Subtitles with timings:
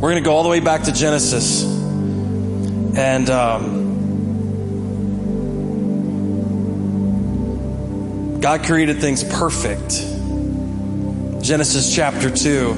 [0.00, 1.64] We're going to go all the way back to Genesis.
[1.64, 3.88] And um,
[8.40, 9.90] God created things perfect.
[11.42, 12.74] Genesis chapter 2,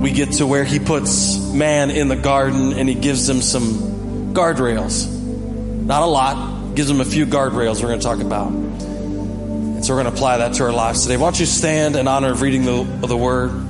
[0.00, 4.32] we get to where He puts man in the garden and He gives him some
[4.32, 5.06] guardrails.
[5.84, 8.52] Not a lot, gives him a few guardrails we're going to talk about.
[8.52, 11.18] And so we're going to apply that to our lives today.
[11.18, 13.65] Why don't you stand in honor of reading the, of the Word?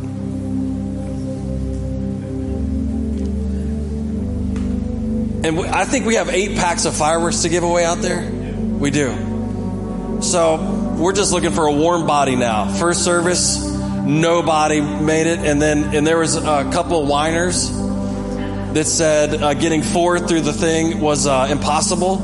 [5.46, 8.28] And I think we have eight packs of fireworks to give away out there.
[8.28, 10.18] We do.
[10.20, 12.68] So we're just looking for a warm body now.
[12.74, 18.86] First service, nobody made it, and then and there was a couple of whiners that
[18.86, 22.16] said uh, getting four through the thing was uh, impossible.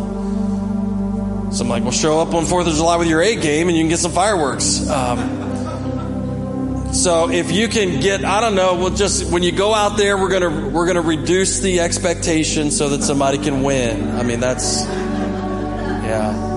[1.52, 3.76] So I'm like, well, show up on Fourth of July with your A game, and
[3.76, 4.88] you can get some fireworks.
[4.88, 5.41] Um,
[6.92, 10.18] so if you can get, I don't know, we'll just when you go out there,
[10.18, 14.10] we're gonna we're gonna reduce the expectation so that somebody can win.
[14.10, 16.50] I mean, that's yeah.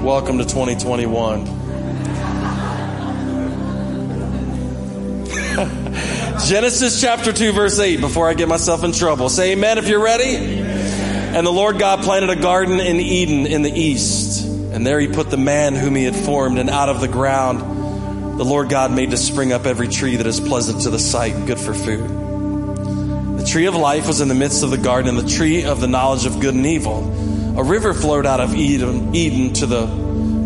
[0.00, 1.44] Welcome to 2021.
[6.46, 9.28] Genesis chapter 2, verse 8, before I get myself in trouble.
[9.28, 10.36] Say amen if you're ready.
[10.36, 14.46] And the Lord God planted a garden in Eden in the east.
[14.46, 17.77] And there he put the man whom he had formed, and out of the ground
[18.38, 21.34] the Lord God made to spring up every tree that is pleasant to the sight,
[21.34, 22.08] and good for food.
[23.36, 25.80] The tree of life was in the midst of the garden, and the tree of
[25.80, 27.58] the knowledge of good and evil.
[27.58, 29.86] A river flowed out of Eden, Eden to the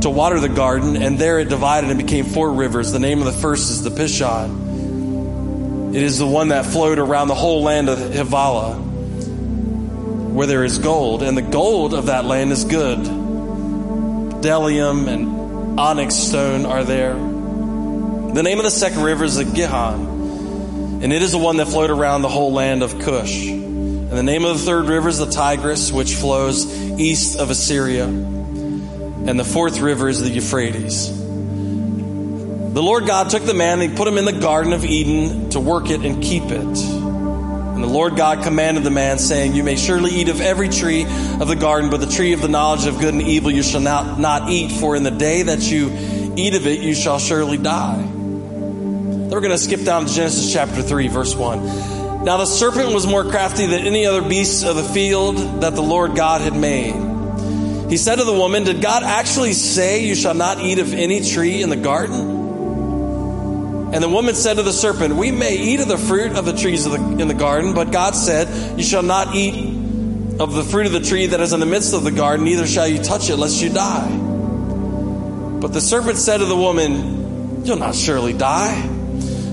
[0.00, 2.92] to water the garden, and there it divided and became four rivers.
[2.92, 5.94] The name of the first is the Pishon.
[5.94, 8.76] It is the one that flowed around the whole land of Havilah,
[10.32, 13.00] where there is gold, and the gold of that land is good.
[14.40, 17.31] Bdellium and onyx stone are there.
[18.32, 21.68] The name of the second river is the Gihon, and it is the one that
[21.68, 23.46] flowed around the whole land of Cush.
[23.46, 26.64] And the name of the third river is the Tigris, which flows
[26.98, 28.06] east of Assyria.
[28.06, 31.10] And the fourth river is the Euphrates.
[31.10, 35.50] The Lord God took the man and he put him in the Garden of Eden
[35.50, 36.52] to work it and keep it.
[36.52, 41.04] And the Lord God commanded the man, saying, You may surely eat of every tree
[41.04, 43.82] of the garden, but the tree of the knowledge of good and evil you shall
[43.82, 45.90] not, not eat, for in the day that you
[46.34, 48.11] eat of it, you shall surely die.
[49.32, 52.22] We're going to skip down to Genesis chapter 3, verse 1.
[52.22, 55.80] Now the serpent was more crafty than any other beast of the field that the
[55.80, 56.92] Lord God had made.
[57.90, 61.22] He said to the woman, Did God actually say you shall not eat of any
[61.24, 62.20] tree in the garden?
[63.94, 66.52] And the woman said to the serpent, We may eat of the fruit of the
[66.52, 69.54] trees of the, in the garden, but God said, You shall not eat
[70.38, 72.66] of the fruit of the tree that is in the midst of the garden, neither
[72.66, 74.10] shall you touch it, lest you die.
[75.58, 78.98] But the serpent said to the woman, You'll not surely die.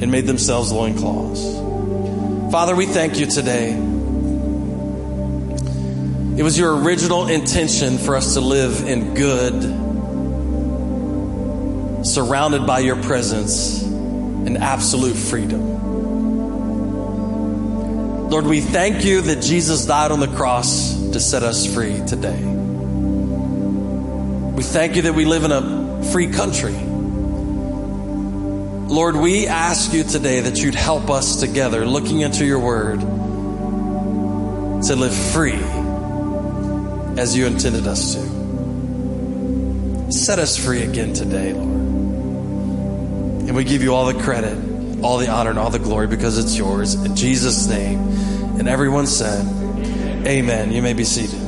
[0.00, 1.42] and made themselves loincloths.
[2.52, 3.72] Father, we thank you today.
[6.36, 9.62] It was your original intention for us to live in good,
[12.06, 15.76] surrounded by your presence, and absolute freedom.
[18.28, 22.38] Lord, we thank you that Jesus died on the cross to set us free today.
[24.56, 26.74] We thank you that we live in a free country.
[28.88, 34.94] Lord, we ask you today that you'd help us together, looking into your word, to
[34.94, 35.60] live free
[37.20, 40.12] as you intended us to.
[40.12, 41.68] Set us free again today, Lord.
[43.48, 44.56] And we give you all the credit,
[45.02, 46.94] all the honor, and all the glory because it's yours.
[46.94, 47.98] In Jesus' name.
[48.58, 49.44] And everyone said,
[50.28, 50.70] Amen.
[50.70, 51.45] You may be seated.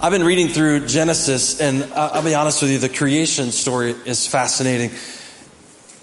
[0.00, 4.28] I've been reading through Genesis, and I'll be honest with you, the creation story is
[4.28, 4.92] fascinating.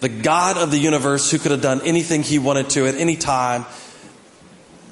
[0.02, 3.16] The God of the universe, who could have done anything he wanted to at any
[3.16, 3.66] time,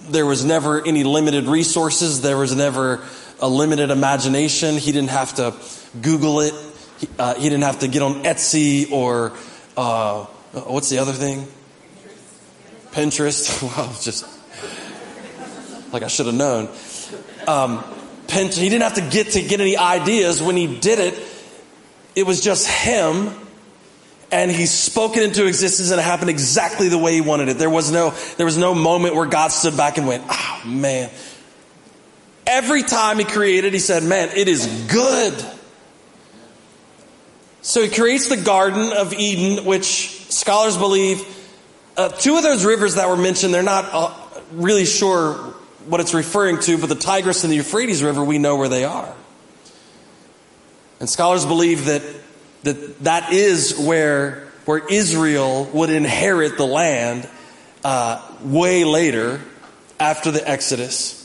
[0.08, 3.04] there was never any limited resources, there was never
[3.42, 4.78] a limited imagination.
[4.78, 5.54] He didn't have to
[6.02, 6.54] Google it,
[7.00, 9.34] he, uh, he didn't have to get on Etsy or
[9.76, 10.24] uh,
[10.54, 11.46] what's the other thing?
[12.92, 13.62] Pinterest.
[13.78, 14.26] Wow, just
[15.92, 16.70] like I should have known.
[17.46, 17.84] Um,
[18.30, 20.42] He didn't have to get to get any ideas.
[20.42, 21.20] When he did it,
[22.16, 23.32] it was just him
[24.32, 27.60] and he spoke it into existence and it happened exactly the way he wanted it.
[27.60, 31.12] There was no, there was no moment where God stood back and went, oh man.
[32.48, 35.34] Every time he created, he said, man, it is good.
[37.62, 41.24] So he creates the Garden of Eden, which scholars believe,
[41.96, 44.14] uh, two of those rivers that were mentioned, they're not uh,
[44.52, 45.54] really sure
[45.86, 48.84] what it's referring to, but the Tigris and the Euphrates River, we know where they
[48.84, 49.14] are.
[51.00, 52.02] And scholars believe that
[52.64, 57.28] that, that is where, where Israel would inherit the land
[57.84, 59.42] uh, way later
[60.00, 61.20] after the Exodus.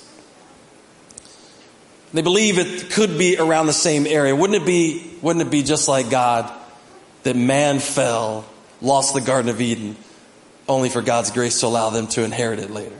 [2.12, 4.34] They believe it could be around the same area.
[4.34, 6.52] Wouldn't it be, wouldn't it be just like God
[7.22, 8.44] that man fell,
[8.80, 9.96] lost the Garden of Eden,
[10.68, 12.96] only for God's grace to allow them to inherit it later?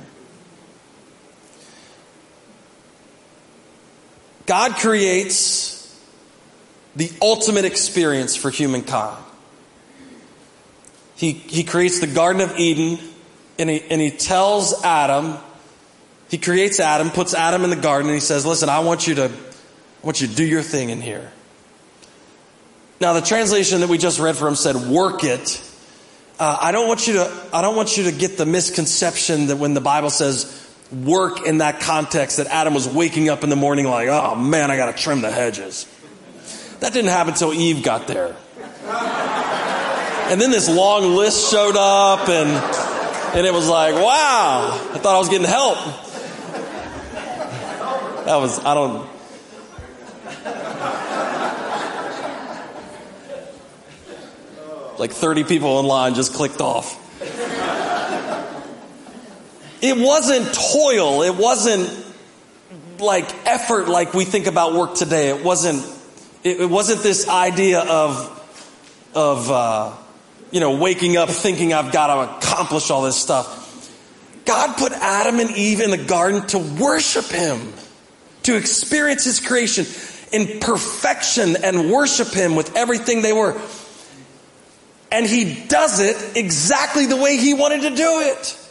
[4.48, 5.94] God creates
[6.96, 9.22] the ultimate experience for humankind.
[11.16, 12.98] He, he creates the Garden of Eden
[13.58, 15.36] and he, and he tells Adam,
[16.30, 19.16] he creates Adam, puts Adam in the garden, and he says, Listen, I want you
[19.16, 21.30] to, I want you to do your thing in here.
[23.00, 25.62] Now, the translation that we just read from said, work it.
[26.38, 29.56] Uh, I don't want you to, I don't want you to get the misconception that
[29.56, 33.56] when the Bible says work in that context, that Adam was waking up in the
[33.56, 35.87] morning like, oh man, I gotta trim the hedges.
[36.81, 38.37] That didn't happen until Eve got there.
[40.31, 42.50] And then this long list showed up, and,
[43.35, 45.79] and it was like, wow, I thought I was getting help.
[48.26, 49.08] That was, I don't.
[54.99, 57.07] Like 30 people in line just clicked off.
[59.80, 61.22] It wasn't toil.
[61.22, 62.06] It wasn't
[62.98, 65.28] like effort like we think about work today.
[65.28, 65.84] It wasn't
[66.44, 69.92] it, it wasn't this idea of, of uh,
[70.50, 73.66] you know, waking up thinking I've got to accomplish all this stuff.
[74.44, 77.72] God put Adam and Eve in the garden to worship Him,
[78.44, 79.84] to experience His creation
[80.32, 83.60] in perfection and worship Him with everything they were.
[85.10, 88.68] And He does it exactly the way He wanted to do it.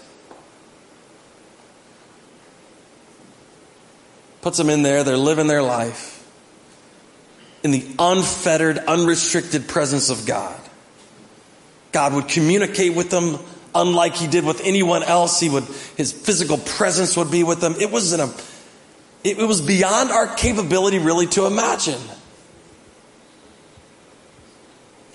[4.48, 6.26] Puts them in there, they're living their life
[7.64, 10.58] in the unfettered, unrestricted presence of God.
[11.92, 13.40] God would communicate with them
[13.76, 15.42] unlike he did with anyone else.
[15.42, 15.66] He would,
[15.98, 17.76] his physical presence would be with them.
[17.78, 18.34] It was in a,
[19.26, 22.00] it, it was beyond our capability really to imagine.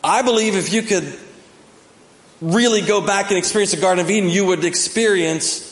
[0.05, 1.11] I believe if you could
[2.43, 5.71] really go back and experience the Garden of Eden, you would experience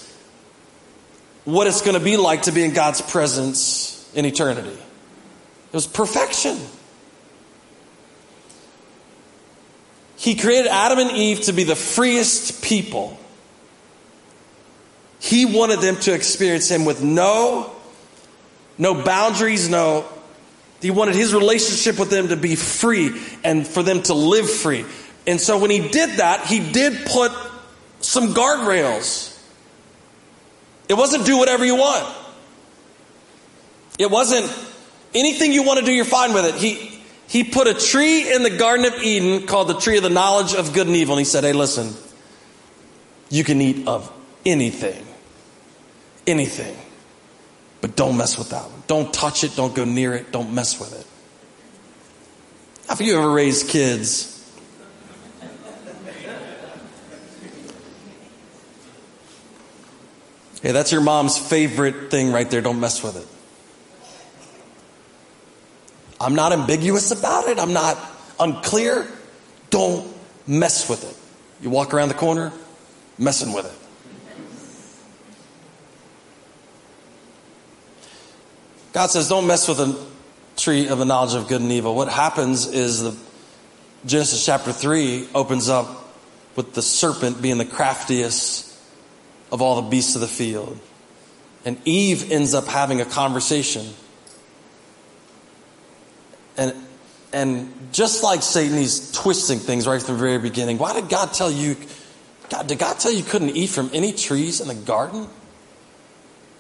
[1.44, 4.68] what it's going to be like to be in God's presence in eternity.
[4.70, 6.58] It was perfection.
[10.16, 13.18] He created Adam and Eve to be the freest people.
[15.18, 17.72] He wanted them to experience him with no
[18.78, 20.06] no boundaries, no
[20.80, 24.86] he wanted his relationship with them to be free and for them to live free.
[25.26, 27.32] And so when he did that, he did put
[28.00, 29.29] some guardrails.
[30.90, 32.14] It wasn't do whatever you want.
[33.98, 34.50] It wasn't
[35.14, 36.54] Anything you want to do, you're fine with it.
[36.54, 40.10] He, he put a tree in the Garden of Eden called the tree of the
[40.10, 41.14] knowledge of good and evil.
[41.14, 41.94] And he said, Hey, listen,
[43.28, 44.10] you can eat of
[44.46, 45.04] anything.
[46.26, 46.76] Anything.
[47.80, 48.82] But don't mess with that one.
[48.86, 49.56] Don't touch it.
[49.56, 50.30] Don't go near it.
[50.30, 51.06] Don't mess with it.
[52.88, 54.36] Have you ever raised kids?
[60.62, 62.60] Hey, that's your mom's favorite thing right there.
[62.60, 63.26] Don't mess with it.
[66.20, 67.58] I'm not ambiguous about it.
[67.58, 67.96] I'm not
[68.38, 69.08] unclear.
[69.70, 70.06] Don't
[70.46, 71.16] mess with it.
[71.62, 72.52] You walk around the corner,
[73.18, 73.72] messing with it.
[78.92, 79.98] God says, don't mess with the
[80.56, 81.94] tree of the knowledge of good and evil.
[81.94, 83.16] What happens is the
[84.04, 86.12] Genesis chapter 3 opens up
[86.56, 88.69] with the serpent being the craftiest
[89.52, 90.78] of all the beasts of the field.
[91.64, 93.86] And Eve ends up having a conversation
[96.60, 96.74] and,
[97.32, 100.76] and just like Satan, he's twisting things right from the very beginning.
[100.76, 101.76] Why did God tell you,
[102.50, 105.26] God, did God tell you, couldn't eat from any trees in the garden?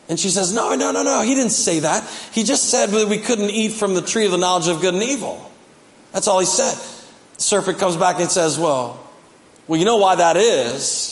[0.08, 1.20] And she says, No, no, no, no.
[1.20, 2.08] He didn't say that.
[2.32, 4.94] He just said that we couldn't eat from the tree of the knowledge of good
[4.94, 5.50] and evil.
[6.12, 6.74] That's all he said.
[7.36, 8.98] The serpent comes back and says, Well,
[9.68, 11.09] well, you know why that is?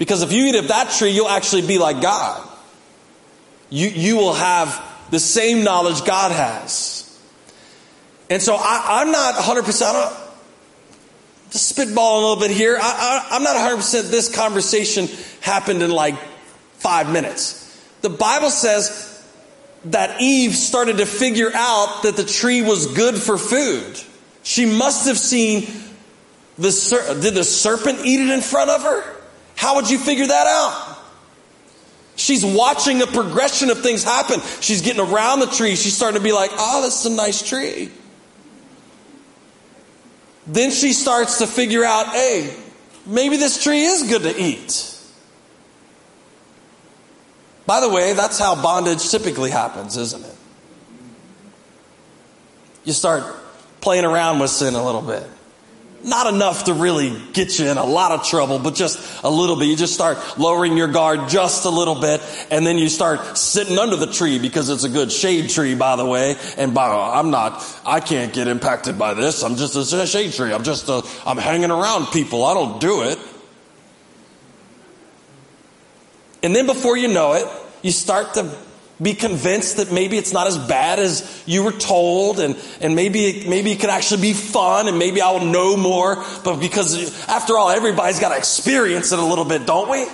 [0.00, 2.48] Because if you eat of that tree, you'll actually be like God.
[3.68, 7.06] You, you will have the same knowledge God has.
[8.30, 10.16] And so I, am not 100%.
[11.50, 15.06] to spitball a little bit here, I, I, I'm not 100% this conversation
[15.42, 16.14] happened in like
[16.78, 17.78] five minutes.
[18.00, 19.22] The Bible says
[19.84, 24.00] that Eve started to figure out that the tree was good for food.
[24.44, 25.68] She must have seen
[26.56, 29.19] the ser- did the serpent eat it in front of her?
[29.60, 30.96] How would you figure that out?
[32.16, 34.40] She's watching a progression of things happen.
[34.62, 35.76] She's getting around the tree.
[35.76, 37.90] She's starting to be like, ah, "Oh, this is a nice tree."
[40.46, 42.56] Then she starts to figure out, "Hey,
[43.04, 44.94] maybe this tree is good to eat."
[47.66, 50.36] By the way, that's how bondage typically happens, isn't it?
[52.84, 53.24] You start
[53.82, 55.28] playing around with sin a little bit.
[56.02, 59.56] Not enough to really get you in a lot of trouble, but just a little
[59.56, 59.68] bit.
[59.68, 63.78] You just start lowering your guard just a little bit, and then you start sitting
[63.78, 66.36] under the tree because it's a good shade tree, by the way.
[66.56, 69.42] And by, I'm not, I can't get impacted by this.
[69.42, 70.54] I'm just a shade tree.
[70.54, 72.44] I'm just a, I'm hanging around people.
[72.44, 73.18] I don't do it.
[76.42, 77.46] And then before you know it,
[77.82, 78.50] you start to
[79.02, 83.48] be convinced that maybe it's not as bad as you were told and, and maybe,
[83.48, 86.22] maybe it could actually be fun and maybe I'll know more.
[86.44, 90.06] But because after all, everybody's got to experience it a little bit, don't we?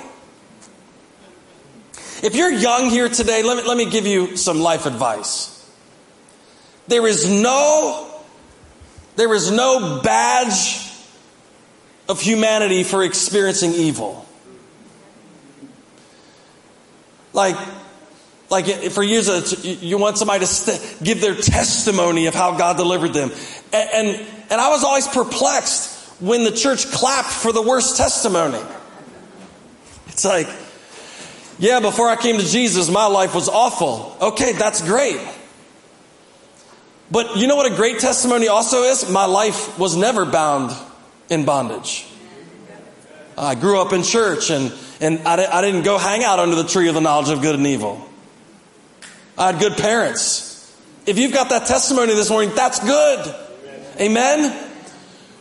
[2.23, 5.53] If you're young here today, let me, let me give you some life advice.
[6.89, 8.09] There is no,
[9.17, 10.81] there is no badge
[12.09, 14.25] of humanity for experiencing evil.
[17.33, 17.57] Like,
[18.51, 23.13] like for years, you want somebody to st- give their testimony of how God delivered
[23.13, 23.31] them.
[23.73, 28.61] And, and, and I was always perplexed when the church clapped for the worst testimony.
[30.09, 30.49] It's like,
[31.59, 34.17] yeah, before I came to Jesus, my life was awful.
[34.21, 35.21] Okay, that's great.
[37.11, 39.11] But you know what a great testimony also is?
[39.11, 40.75] My life was never bound
[41.29, 42.07] in bondage.
[43.39, 46.65] I grew up in church and and I, I didn't go hang out under the
[46.65, 48.03] tree of the knowledge of good and evil.
[49.39, 50.53] I had good parents.
[51.07, 53.35] If you've got that testimony this morning, that's good.
[54.01, 54.69] Amen.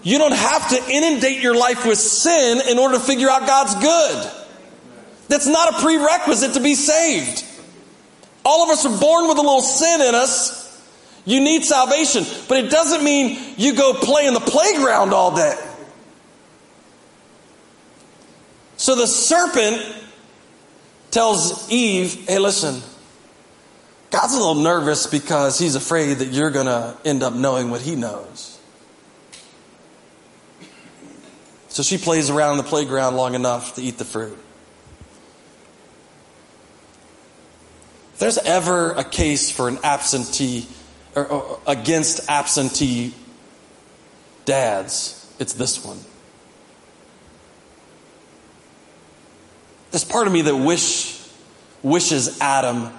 [0.04, 3.76] You don't have to inundate your life with sin in order to figure out God's
[3.76, 4.32] good.
[5.28, 7.44] That's not a prerequisite to be saved.
[8.46, 10.64] All of us are born with a little sin in us.
[11.26, 15.56] You need salvation, but it doesn't mean you go play in the playground all day.
[18.78, 19.82] So the serpent
[21.10, 22.84] tells Eve, hey, listen,
[24.12, 27.82] God's a little nervous because he's afraid that you're going to end up knowing what
[27.82, 28.60] he knows.
[31.70, 34.38] So she plays around in the playground long enough to eat the fruit.
[38.14, 40.68] If there's ever a case for an absentee
[41.16, 43.14] or, or against absentee
[44.46, 46.00] dads, it's this one.
[49.92, 51.22] There's part of me that wish,
[51.84, 52.90] wishes Adam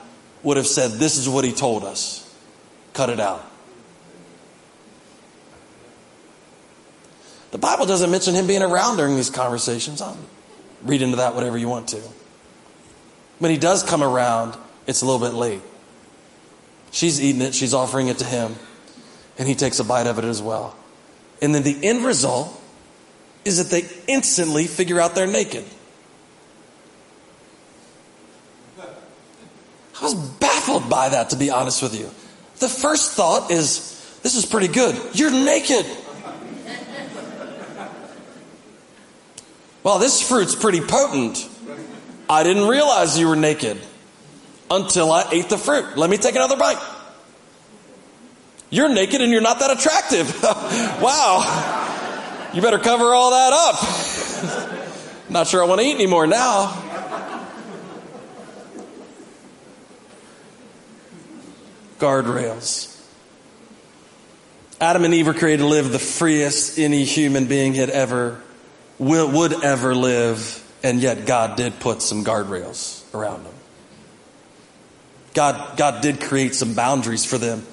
[0.46, 2.22] would have said, This is what he told us.
[2.94, 3.44] Cut it out.
[7.50, 10.00] The Bible doesn't mention him being around during these conversations.
[10.00, 10.16] I'll
[10.84, 12.00] read into that whatever you want to.
[13.40, 15.62] When he does come around, it's a little bit late.
[16.92, 18.54] She's eating it, she's offering it to him,
[19.38, 20.76] and he takes a bite of it as well.
[21.42, 22.48] And then the end result
[23.44, 25.64] is that they instantly figure out they're naked.
[30.00, 32.10] I was baffled by that, to be honest with you.
[32.58, 34.96] The first thought is, this is pretty good.
[35.14, 35.86] You're naked.
[39.82, 41.48] well, this fruit's pretty potent.
[42.28, 43.78] I didn't realize you were naked
[44.70, 45.96] until I ate the fruit.
[45.96, 46.82] Let me take another bite.
[48.68, 50.42] You're naked and you're not that attractive.
[51.00, 52.50] wow.
[52.52, 54.80] You better cover all that up.
[55.30, 56.82] not sure I want to eat anymore now.
[61.98, 62.92] Guardrails.
[64.80, 68.40] Adam and Eve were created to live the freest any human being had ever,
[68.98, 73.54] will, would ever live, and yet God did put some guardrails around them.
[75.32, 77.66] God, God did create some boundaries for them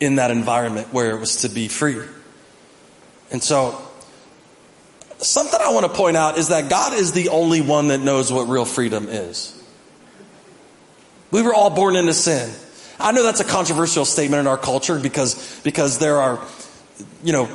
[0.00, 2.00] in that environment where it was to be free.
[3.30, 3.80] And so,
[5.18, 8.32] something I want to point out is that God is the only one that knows
[8.32, 9.56] what real freedom is.
[11.30, 12.50] We were all born into sin.
[13.00, 16.44] I know that's a controversial statement in our culture because, because there are,
[17.24, 17.48] you know,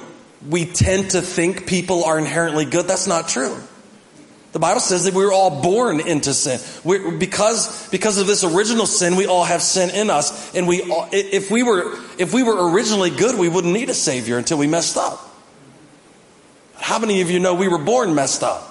[0.50, 2.88] we tend to think people are inherently good.
[2.88, 3.58] That's not true.
[4.52, 6.62] The Bible says that we were all born into sin.
[6.86, 10.56] we because, because of this original sin, we all have sin in us.
[10.56, 13.94] And we, all, if we were, if we were originally good, we wouldn't need a
[13.94, 15.20] savior until we messed up.
[16.78, 18.62] how many of you know we were born messed up?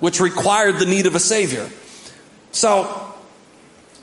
[0.00, 1.68] Which required the need of a Savior.
[2.50, 3.11] So,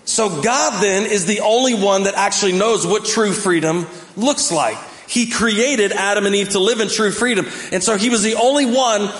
[0.09, 3.85] so God then is the only one that actually knows what true freedom
[4.17, 4.77] looks like.
[5.07, 7.45] He created Adam and Eve to live in true freedom.
[7.71, 9.11] And so he was the only one,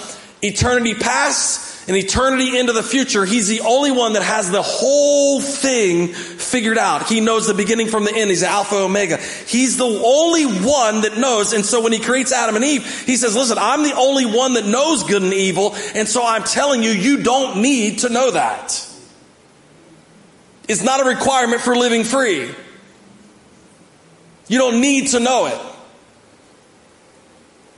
[0.42, 5.42] eternity past, and eternity into the future, he's the only one that has the whole
[5.42, 7.08] thing figured out.
[7.08, 8.30] He knows the beginning from the end.
[8.30, 9.18] He's Alpha Omega.
[9.18, 11.54] He's the only one that knows.
[11.54, 14.54] And so when he creates Adam and Eve, he says, listen, I'm the only one
[14.54, 15.76] that knows good and evil.
[15.96, 18.89] And so I'm telling you, you don't need to know that.
[20.70, 22.50] It's not a requirement for living free.
[24.48, 25.60] You don't need to know it.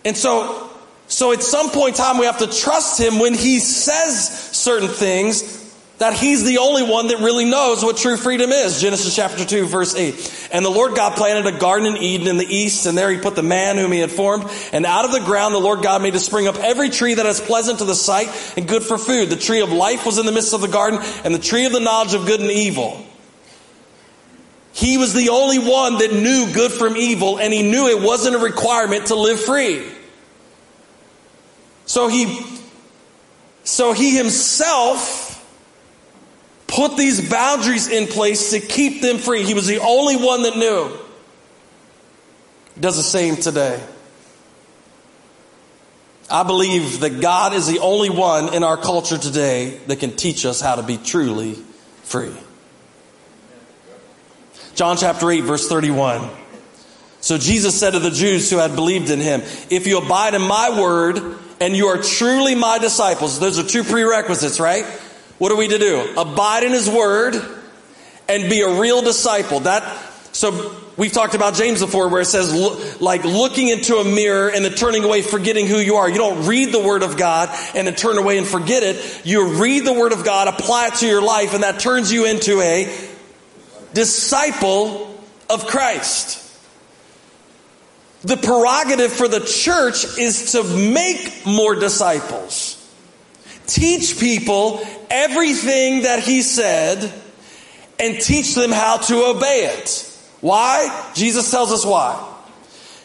[0.06, 0.70] And so
[1.08, 4.88] so at some point in time, we have to trust him when he says certain
[4.88, 5.61] things
[6.02, 8.82] that he's the only one that really knows what true freedom is.
[8.82, 10.50] Genesis chapter 2 verse 8.
[10.52, 13.20] And the Lord God planted a garden in Eden in the east, and there he
[13.20, 14.50] put the man whom he had formed.
[14.74, 17.28] And out of the ground the Lord God made to spring up every tree that
[17.28, 19.30] is pleasant to the sight and good for food.
[19.30, 21.72] The tree of life was in the midst of the garden, and the tree of
[21.72, 23.06] the knowledge of good and evil.
[24.74, 28.36] He was the only one that knew good from evil, and he knew it wasn't
[28.36, 29.86] a requirement to live free.
[31.86, 32.44] So he,
[33.64, 35.21] so he himself
[36.72, 39.44] put these boundaries in place to keep them free.
[39.44, 40.98] He was the only one that knew.
[42.80, 43.84] Does the same today.
[46.30, 50.46] I believe that God is the only one in our culture today that can teach
[50.46, 51.56] us how to be truly
[52.04, 52.34] free.
[54.74, 56.30] John chapter 8 verse 31.
[57.20, 60.42] So Jesus said to the Jews who had believed in him, if you abide in
[60.42, 63.40] my word, and you are truly my disciples.
[63.40, 64.84] Those are two prerequisites, right?
[65.42, 66.14] What are we to do?
[66.18, 67.34] Abide in his word
[68.30, 69.62] and be a real disciple.
[69.62, 69.82] That,
[70.34, 72.54] so we've talked about James before where it says
[73.02, 76.08] like looking into a mirror and then turning away, forgetting who you are.
[76.08, 79.26] You don't read the word of God and then turn away and forget it.
[79.26, 82.28] You read the word of God, apply it to your life, and that turns you
[82.28, 82.96] into a
[83.96, 86.38] disciple of Christ.
[88.22, 92.78] The prerogative for the church is to make more disciples.
[93.72, 97.14] Teach people everything that he said
[98.00, 100.08] and teach them how to obey it.
[100.42, 101.12] Why?
[101.16, 102.28] Jesus tells us why.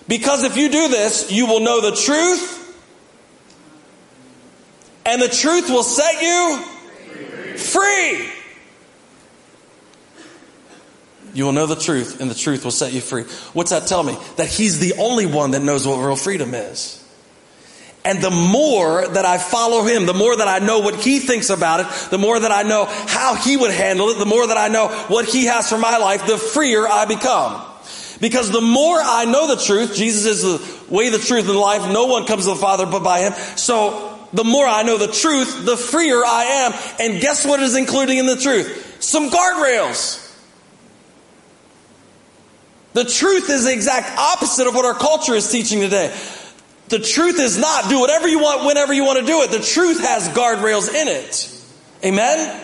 [0.08, 2.56] Because if you do this, you will know the truth
[5.06, 6.58] and the truth will set you
[7.56, 8.28] free.
[11.32, 13.24] You will know the truth, and the truth will set you free.
[13.52, 14.16] What's that tell me?
[14.36, 17.05] That He's the only one that knows what real freedom is.
[18.06, 21.50] And the more that I follow Him, the more that I know what He thinks
[21.50, 24.56] about it, the more that I know how He would handle it, the more that
[24.56, 27.64] I know what He has for my life, the freer I become.
[28.20, 31.92] Because the more I know the truth, Jesus is the way, the truth, and life.
[31.92, 33.32] No one comes to the Father but by Him.
[33.56, 36.72] So the more I know the truth, the freer I am.
[37.00, 38.98] And guess what is including in the truth?
[39.00, 40.22] Some guardrails.
[42.92, 46.16] The truth is the exact opposite of what our culture is teaching today.
[46.88, 49.50] The truth is not do whatever you want whenever you want to do it.
[49.50, 51.52] The truth has guardrails in it.
[52.04, 52.62] Amen?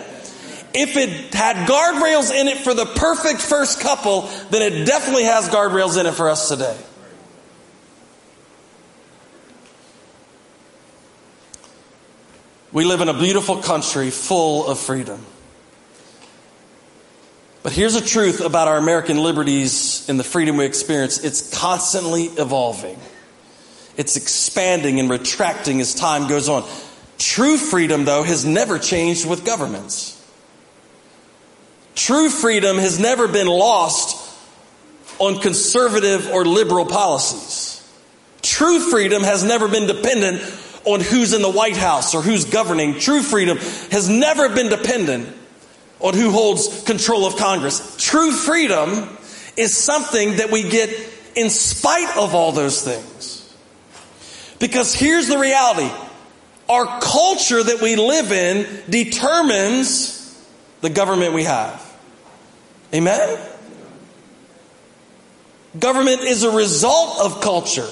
[0.73, 5.49] If it had guardrails in it for the perfect first couple, then it definitely has
[5.49, 6.77] guardrails in it for us today.
[12.71, 15.23] We live in a beautiful country full of freedom.
[17.61, 22.23] But here's the truth about our American liberties and the freedom we experience it's constantly
[22.23, 22.99] evolving,
[23.97, 26.67] it's expanding and retracting as time goes on.
[27.17, 30.19] True freedom, though, has never changed with governments.
[31.95, 34.19] True freedom has never been lost
[35.19, 37.79] on conservative or liberal policies.
[38.41, 40.41] True freedom has never been dependent
[40.85, 42.99] on who's in the White House or who's governing.
[42.99, 45.29] True freedom has never been dependent
[45.99, 47.95] on who holds control of Congress.
[47.97, 49.17] True freedom
[49.55, 50.89] is something that we get
[51.35, 53.42] in spite of all those things.
[54.63, 55.93] Because here's the reality.
[56.69, 60.41] Our culture that we live in determines
[60.79, 61.85] the government we have.
[62.93, 63.39] Amen?
[65.77, 67.89] Government is a result of culture.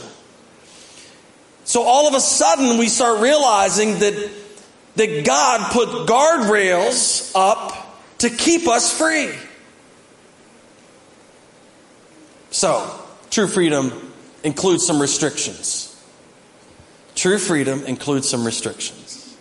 [1.66, 4.32] So all of a sudden we start realizing that,
[4.96, 9.34] that God put guardrails up to keep us free.
[12.52, 12.98] So,
[13.30, 14.14] true freedom
[14.46, 15.91] includes some restrictions.
[17.22, 19.38] True freedom includes some restrictions.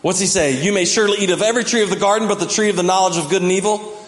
[0.00, 0.64] What's he say?
[0.64, 2.82] You may surely eat of every tree of the garden, but the tree of the
[2.82, 4.02] knowledge of good and evil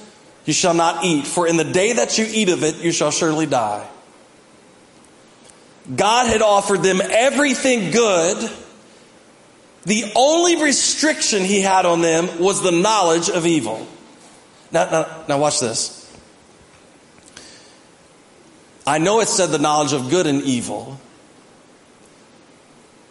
[0.46, 3.10] you shall not eat, for in the day that you eat of it, you shall
[3.10, 3.86] surely die.
[5.94, 8.50] God had offered them everything good.
[9.82, 13.86] The only restriction he had on them was the knowledge of evil.
[14.72, 16.00] Now, now, now watch this.
[18.86, 20.98] I know it said the knowledge of good and evil,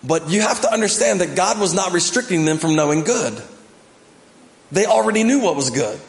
[0.03, 3.41] but you have to understand that God was not restricting them from knowing good.
[4.71, 5.99] They already knew what was good.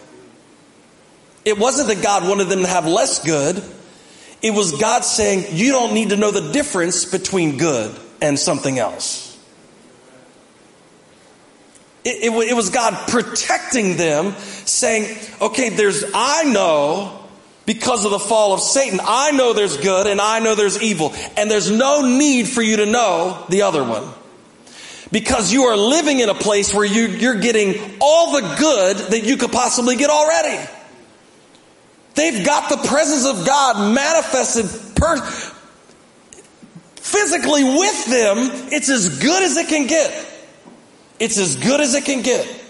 [1.45, 3.63] It wasn't that God wanted them to have less good.
[4.43, 8.79] It was God saying, you don't need to know the difference between good and something
[8.79, 9.39] else.
[12.05, 14.33] It, it, it was God protecting them,
[14.67, 17.24] saying, okay, there's, I know
[17.67, 21.15] because of the fall of Satan, I know there's good and I know there's evil.
[21.37, 24.09] And there's no need for you to know the other one.
[25.11, 29.25] Because you are living in a place where you, you're getting all the good that
[29.25, 30.69] you could possibly get already.
[32.15, 35.21] They've got the presence of God manifested per,
[36.97, 38.69] physically with them.
[38.73, 40.31] It's as good as it can get.
[41.19, 42.64] It's as good as it can get.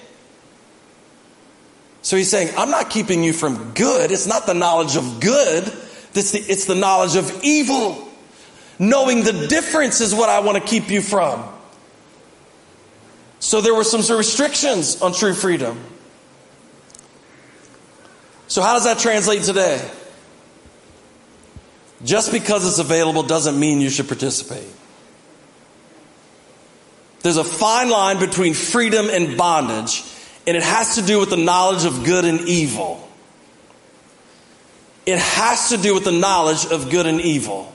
[2.05, 4.13] So he's saying, I'm not keeping you from good.
[4.13, 5.65] It's not the knowledge of good.
[6.13, 8.07] It's the, it's the knowledge of evil.
[8.79, 11.43] Knowing the difference is what I want to keep you from.
[13.41, 15.81] So there were some restrictions on true freedom.
[18.49, 19.91] So how does that translate today?
[22.05, 24.69] Just because it's available doesn't mean you should participate.
[27.23, 30.03] There's a fine line between freedom and bondage
[30.47, 33.09] and it has to do with the knowledge of good and evil.
[35.07, 37.73] It has to do with the knowledge of good and evil.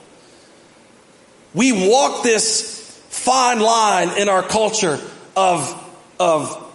[1.54, 5.00] We walk this fine line in our culture
[5.36, 6.72] of, of,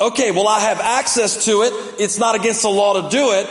[0.00, 2.00] okay, well, I have access to it.
[2.00, 3.48] It's not against the law to do it.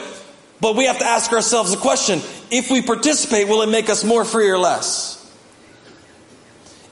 [0.62, 2.22] But we have to ask ourselves a question.
[2.50, 5.22] If we participate, will it make us more free or less?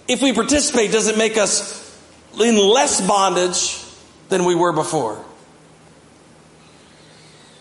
[0.07, 1.81] If we participate, does it make us
[2.39, 3.82] in less bondage
[4.33, 5.23] than we were before.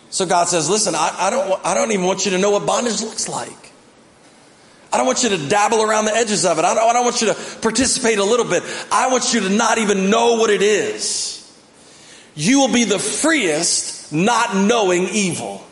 [0.09, 2.67] So God says, listen, I, I, don't, I don't even want you to know what
[2.67, 3.73] bondage looks like.
[4.93, 6.65] I don't want you to dabble around the edges of it.
[6.65, 8.63] I don't, I don't want you to participate a little bit.
[8.91, 11.39] I want you to not even know what it is.
[12.35, 15.65] You will be the freest not knowing evil.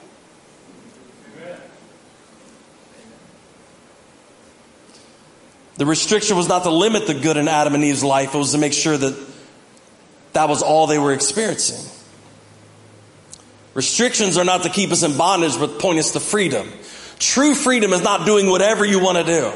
[5.77, 8.53] The restriction was not to limit the good in Adam and Eve's life, it was
[8.53, 9.30] to make sure that
[10.33, 11.91] that was all they were experiencing.
[13.75, 16.69] Restrictions are not to keep us in bondage, but point us to freedom.
[17.19, 19.53] True freedom is not doing whatever you want to do.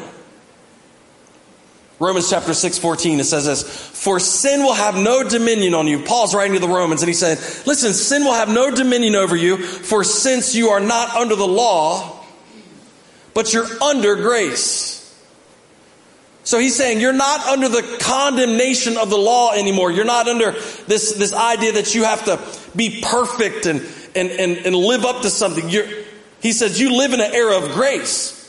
[2.00, 6.00] Romans chapter 6, 14, it says this, For sin will have no dominion on you.
[6.00, 9.37] Paul's writing to the Romans and he said, Listen, sin will have no dominion over
[9.37, 12.20] you, for since you are not under the law,
[13.32, 15.03] but you're under grace.
[16.44, 19.90] So he's saying you're not under the condemnation of the law anymore.
[19.90, 20.52] You're not under
[20.87, 22.38] this, this idea that you have to
[22.76, 23.80] be perfect and,
[24.14, 25.70] and, and, and live up to something.
[25.70, 25.87] You're,
[26.40, 28.40] he says you live in an era of grace.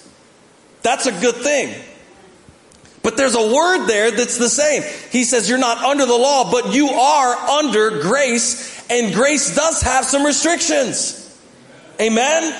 [0.81, 1.73] That's a good thing.
[3.01, 4.83] But there's a word there that's the same.
[5.11, 9.81] He says you're not under the law, but you are under grace, and grace does
[9.83, 11.21] have some restrictions.
[12.01, 12.53] Amen?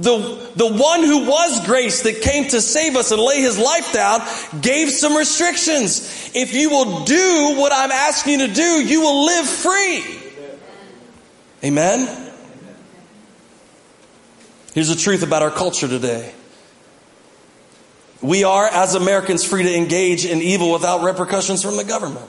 [0.00, 3.92] The, the one who was grace that came to save us and lay his life
[3.92, 4.20] down
[4.62, 6.30] gave some restrictions.
[6.34, 10.04] If you will do what I'm asking you to do, you will live free.
[11.62, 12.32] Amen?
[14.72, 16.32] Here's the truth about our culture today.
[18.22, 22.28] We are, as Americans, free to engage in evil without repercussions from the government.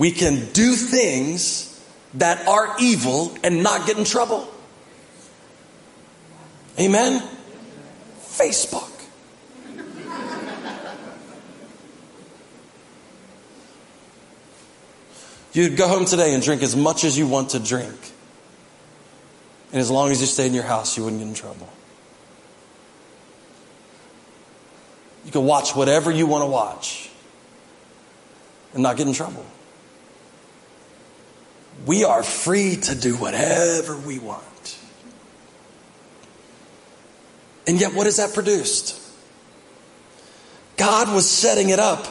[0.00, 1.78] We can do things
[2.14, 4.50] that are evil and not get in trouble.
[6.78, 7.22] Amen?
[8.22, 8.90] Facebook.
[15.52, 17.98] You'd go home today and drink as much as you want to drink.
[19.70, 21.68] And as long as you stay in your house, you wouldn't get in trouble.
[25.26, 27.10] You can watch whatever you want to watch
[28.72, 29.44] and not get in trouble.
[31.86, 34.78] We are free to do whatever we want.
[37.66, 38.98] And yet, what has that produced?
[40.76, 42.06] God was setting it up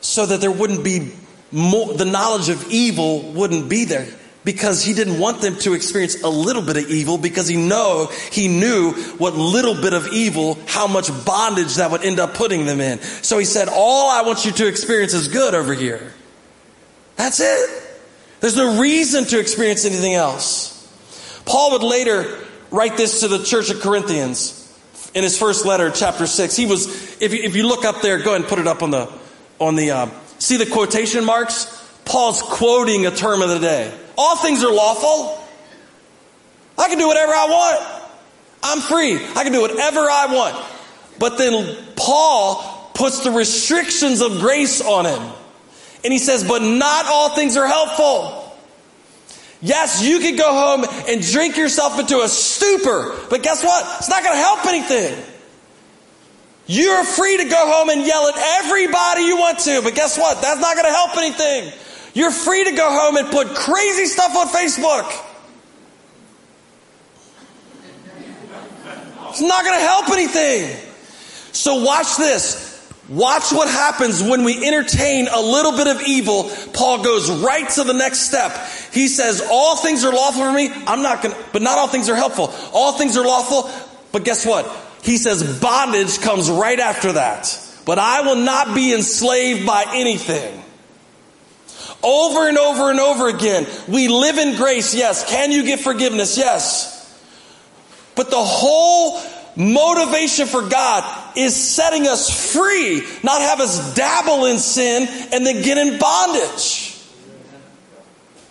[0.00, 1.12] so that there wouldn't be
[1.50, 4.06] more, the knowledge of evil wouldn't be there
[4.44, 8.10] because he didn't want them to experience a little bit of evil because he know
[8.30, 12.64] he knew what little bit of evil how much bondage that would end up putting
[12.64, 16.12] them in so he said all i want you to experience is good over here
[17.16, 17.89] that's it
[18.40, 20.76] There's no reason to experience anything else.
[21.44, 22.38] Paul would later
[22.70, 24.56] write this to the church of Corinthians
[25.14, 26.56] in his first letter, chapter 6.
[26.56, 28.82] He was, if you, if you look up there, go ahead and put it up
[28.82, 29.12] on the,
[29.58, 31.76] on the, uh, see the quotation marks?
[32.04, 33.92] Paul's quoting a term of the day.
[34.16, 35.46] All things are lawful.
[36.78, 38.04] I can do whatever I want.
[38.62, 39.16] I'm free.
[39.36, 40.66] I can do whatever I want.
[41.18, 45.32] But then Paul puts the restrictions of grace on him.
[46.02, 48.56] And he says, but not all things are helpful.
[49.62, 53.98] Yes, you could go home and drink yourself into a stupor, but guess what?
[53.98, 55.22] It's not going to help anything.
[56.66, 60.40] You're free to go home and yell at everybody you want to, but guess what?
[60.40, 61.72] That's not going to help anything.
[62.14, 65.26] You're free to go home and put crazy stuff on Facebook.
[69.30, 70.76] It's not going to help anything.
[71.52, 72.69] So watch this.
[73.10, 76.48] Watch what happens when we entertain a little bit of evil.
[76.72, 78.52] Paul goes right to the next step.
[78.92, 80.70] He says, all things are lawful for me.
[80.86, 82.54] I'm not going to, but not all things are helpful.
[82.72, 83.68] All things are lawful.
[84.12, 84.70] But guess what?
[85.02, 87.58] He says bondage comes right after that.
[87.84, 90.62] But I will not be enslaved by anything.
[92.04, 94.94] Over and over and over again, we live in grace.
[94.94, 95.28] Yes.
[95.28, 96.38] Can you get forgiveness?
[96.38, 96.96] Yes.
[98.14, 99.20] But the whole
[99.56, 105.62] motivation for God is setting us free, not have us dabble in sin and then
[105.62, 106.96] get in bondage.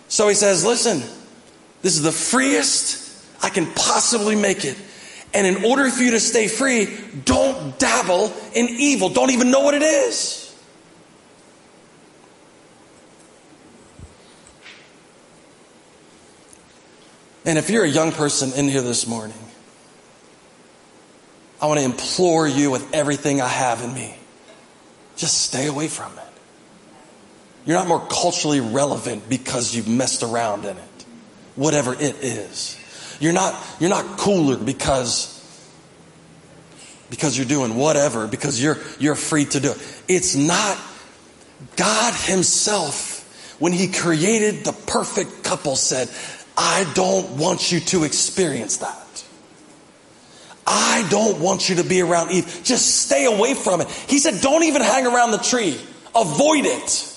[0.07, 0.99] So he says, listen,
[1.81, 4.77] this is the freest I can possibly make it.
[5.33, 6.87] And in order for you to stay free,
[7.25, 9.09] don't dabble in evil.
[9.09, 10.45] Don't even know what it is.
[17.45, 19.37] And if you're a young person in here this morning,
[21.61, 24.15] I want to implore you with everything I have in me.
[25.17, 26.23] Just stay away from it.
[27.65, 31.05] You're not more culturally relevant because you've messed around in it,
[31.55, 32.77] whatever it is.
[33.19, 35.35] You're not, you're not cooler because,
[37.09, 40.01] because you're doing whatever, because you're, you're free to do it.
[40.07, 40.77] It's not
[41.75, 46.09] God Himself, when He created the perfect couple, said,
[46.57, 49.25] I don't want you to experience that.
[50.71, 52.61] I don't want you to be around Eve.
[52.63, 53.89] Just stay away from it.
[53.89, 55.79] He said, don't even hang around the tree.
[56.15, 57.15] Avoid it.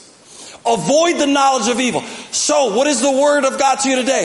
[0.64, 2.00] Avoid the knowledge of evil.
[2.30, 4.24] So, what is the word of God to you today?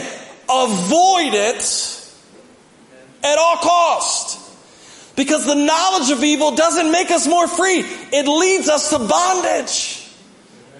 [0.49, 2.11] Avoid it
[3.23, 4.39] at all cost.
[5.17, 7.79] Because the knowledge of evil doesn't make us more free.
[7.79, 10.07] It leads us to bondage.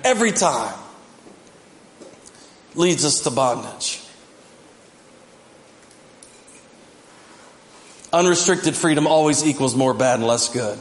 [0.03, 0.77] Every time.
[2.75, 4.06] Leads us to bondage.
[8.13, 10.77] Unrestricted freedom always equals more bad and less good.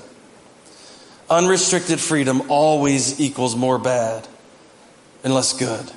[1.29, 4.29] Unrestricted freedom always equals more bad
[5.25, 5.91] and less good.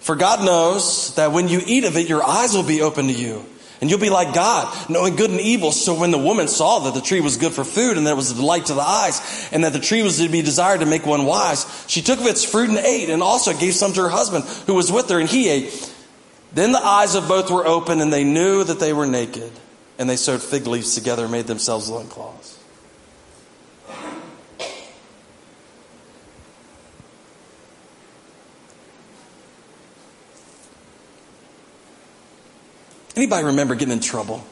[0.00, 3.12] For God knows that when you eat of it, your eyes will be open to
[3.12, 3.44] you.
[3.80, 5.72] And you'll be like God, knowing good and evil.
[5.72, 8.16] So when the woman saw that the tree was good for food and that it
[8.16, 10.86] was a delight to the eyes and that the tree was to be desired to
[10.86, 14.02] make one wise, she took of its fruit and ate and also gave some to
[14.02, 15.94] her husband who was with her and he ate.
[16.52, 19.52] Then the eyes of both were open, and they knew that they were naked,
[19.98, 22.58] and they sewed fig leaves together and made themselves loincloths.
[33.16, 34.44] Anybody remember getting in trouble?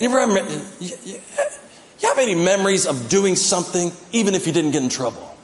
[0.00, 4.82] You, remember, you, you have any memories of doing something even if you didn't get
[4.82, 5.37] in trouble?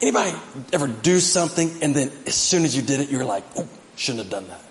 [0.00, 0.36] Anybody
[0.72, 4.24] ever do something and then as soon as you did it, you're like, oh, shouldn't
[4.24, 4.62] have done that?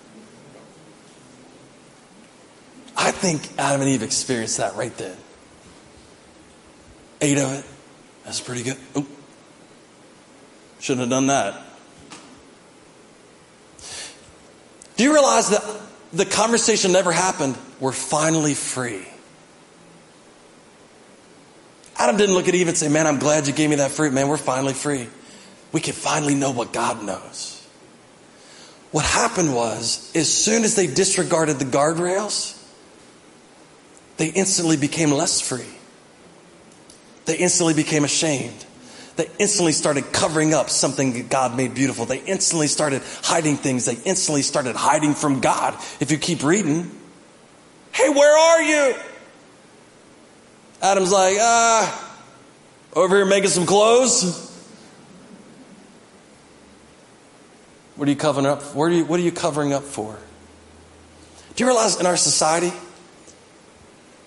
[2.95, 5.15] I think Adam and Eve experienced that right then.
[7.19, 7.65] Ate of it.
[8.23, 8.77] That's pretty good.
[8.95, 9.05] Oh,
[10.79, 11.61] shouldn't have done that.
[14.95, 15.63] Do you realize that
[16.13, 17.57] the conversation never happened?
[17.79, 19.05] We're finally free.
[21.97, 24.13] Adam didn't look at Eve and say, Man, I'm glad you gave me that fruit.
[24.13, 25.07] Man, we're finally free
[25.71, 27.53] we can finally know what God knows.
[28.91, 32.53] What happened was, as soon as they disregarded the guardrails,
[34.17, 35.65] they instantly became less free.
[37.25, 38.65] They instantly became ashamed.
[39.17, 42.05] They instantly started covering up something that God made beautiful.
[42.05, 43.85] They instantly started hiding things.
[43.85, 45.73] They instantly started hiding from God.
[45.99, 46.89] If you keep reading,
[47.91, 48.95] hey, where are you?
[50.81, 52.19] Adam's like, ah,
[52.93, 54.46] over here making some clothes.
[57.97, 58.61] What are you covering up?
[58.75, 60.17] What are you, what are you covering up for?
[61.55, 62.71] Do you realize in our society,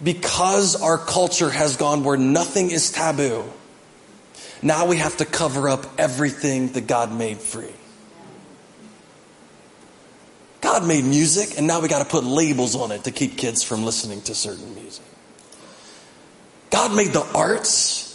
[0.03, 3.45] because our culture has gone where nothing is taboo,
[4.61, 7.73] now we have to cover up everything that God made free.
[10.61, 13.63] God made music, and now we got to put labels on it to keep kids
[13.63, 15.05] from listening to certain music.
[16.71, 18.07] God made the arts.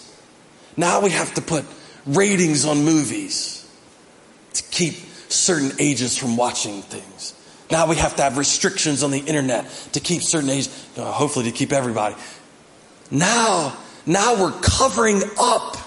[0.77, 1.65] Now we have to put
[2.05, 3.67] ratings on movies
[4.53, 4.95] to keep
[5.35, 7.33] certain ages from watching things.
[7.71, 11.45] Now we have to have restrictions on the internet to keep certain ages, uh, hopefully
[11.45, 12.15] to keep everybody.
[13.11, 15.77] Now, now we're covering up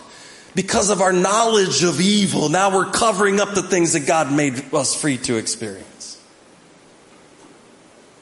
[0.55, 2.49] because of our knowledge of evil.
[2.49, 6.21] Now we're covering up the things that God made us free to experience.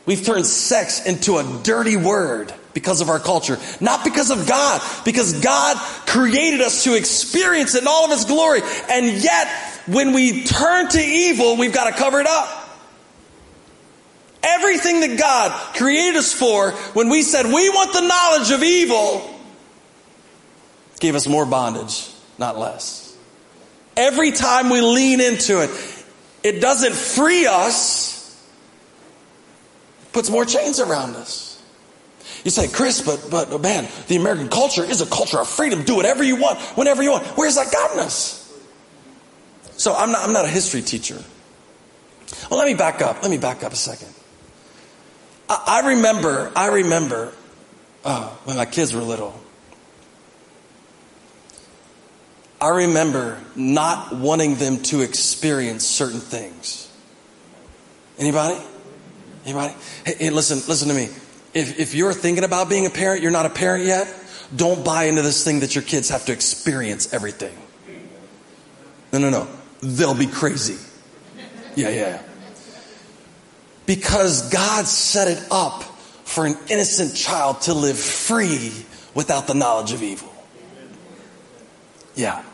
[0.05, 4.83] We've turned sex into a dirty word because of our culture, not because of God,
[5.07, 8.61] because God created us to experience it in all of its glory.
[8.91, 9.49] And yet,
[9.87, 12.69] when we turn to evil, we've got to cover it up.
[14.43, 19.35] Everything that God created us for, when we said we want the knowledge of evil,
[21.01, 23.17] gave us more bondage, not less.
[23.97, 25.71] Every time we lean into it,
[26.43, 28.39] it doesn't free us,
[30.03, 31.46] it puts more chains around us.
[32.47, 35.83] You say, Chris, but, but man, the American culture is a culture of freedom.
[35.83, 37.27] Do whatever you want, whenever you want.
[37.37, 38.57] Where's that gotten us?
[39.73, 41.21] So I'm not, I'm not a history teacher.
[42.49, 43.21] Well, let me back up.
[43.21, 44.15] Let me back up a second.
[45.49, 47.33] I, I remember, I remember
[48.05, 49.35] uh, when my kids were little.
[52.61, 56.89] I remember not wanting them to experience certain things.
[58.19, 58.63] Anybody?
[59.45, 59.75] Anybody?
[60.05, 61.09] Hey, hey, listen, listen to me.
[61.57, 64.15] If, if you're thinking about being a parent, you're not a parent yet,
[64.55, 67.57] don't buy into this thing that your kids have to experience everything.
[69.11, 69.49] No, no, no
[69.81, 70.77] they'll be crazy.
[71.75, 72.23] Yeah, yeah.
[73.87, 78.73] Because God set it up for an innocent child to live free
[79.15, 80.31] without the knowledge of evil.
[82.15, 82.45] Yeah.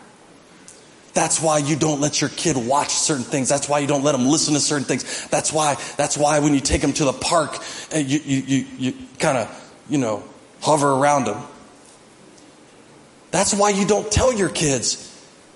[1.14, 3.48] That's why you don't let your kid watch certain things.
[3.48, 5.26] That's why you don't let them listen to certain things.
[5.28, 7.58] That's why, that's why when you take them to the park,
[7.94, 10.24] uh, you, you, you, you kind of, you know,
[10.62, 11.42] hover around them.
[13.30, 15.08] That's why you don't tell your kids,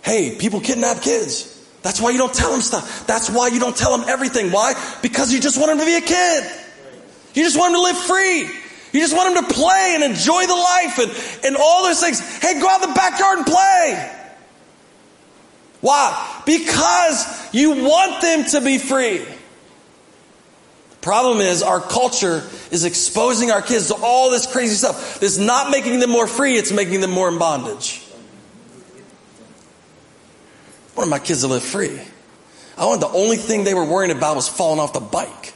[0.02, 1.52] hey, people kidnap kids.
[1.82, 3.06] That's why you don't tell them stuff.
[3.06, 4.50] That's why you don't tell them everything.
[4.50, 4.74] Why?
[5.02, 6.44] Because you just want them to be a kid.
[7.34, 8.40] You just want them to live free.
[8.92, 12.18] You just want them to play and enjoy the life and, and all those things.
[12.38, 14.25] Hey, go out in the backyard and play.
[15.86, 16.42] Why?
[16.44, 19.18] Because you want them to be free.
[19.18, 25.22] The problem is our culture is exposing our kids to all this crazy stuff.
[25.22, 28.02] It's not making them more free, it's making them more in bondage.
[30.90, 32.00] I wanted my kids to live free.
[32.76, 35.54] I wanted the only thing they were worrying about was falling off the bike.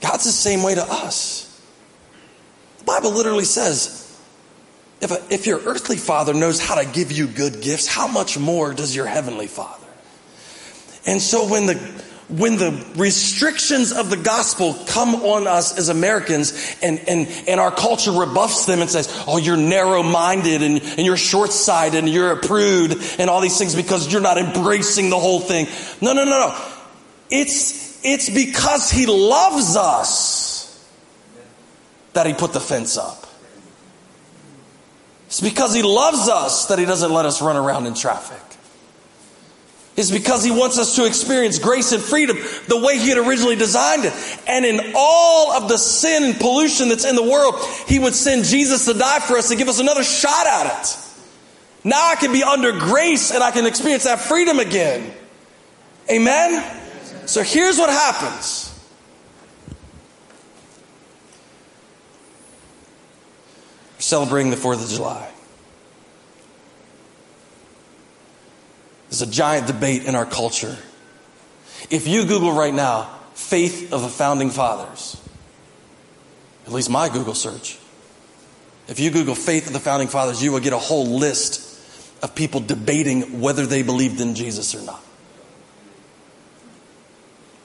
[0.00, 1.60] God's the same way to us.
[2.78, 4.05] The Bible literally says,
[5.00, 8.38] if, a, if your earthly father knows how to give you good gifts, how much
[8.38, 9.86] more does your heavenly father?
[11.06, 11.74] And so when the
[12.28, 17.70] when the restrictions of the gospel come on us as Americans and, and, and our
[17.70, 22.08] culture rebuffs them and says, oh, you're narrow minded and, and you're short sighted and
[22.08, 25.68] you're a prude and all these things because you're not embracing the whole thing.
[26.00, 26.64] No, no, no, no.
[27.30, 30.84] It's, it's because he loves us
[32.12, 33.25] that he put the fence up.
[35.26, 38.40] It's because he loves us that he doesn't let us run around in traffic
[39.96, 42.36] It's because he wants us to experience grace and freedom
[42.68, 44.12] the way he had originally designed it.
[44.46, 47.56] And in all of the sin and pollution that's in the world,
[47.88, 50.96] he would send Jesus to die for us to give us another shot at it.
[51.82, 55.12] Now I can be under grace and I can experience that freedom again.
[56.10, 56.62] Amen?
[57.26, 58.65] So here's what happens.
[64.06, 65.28] Celebrating the 4th of July.
[69.10, 70.78] There's a giant debate in our culture.
[71.90, 75.20] If you Google right now, faith of the founding fathers,
[76.66, 77.78] at least my Google search,
[78.86, 81.64] if you Google faith of the founding fathers, you will get a whole list
[82.22, 85.04] of people debating whether they believed in Jesus or not.